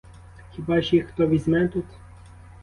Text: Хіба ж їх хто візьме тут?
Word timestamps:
Хіба 0.51 0.81
ж 0.81 0.95
їх 0.95 1.07
хто 1.07 1.27
візьме 1.27 1.67
тут? 1.67 1.85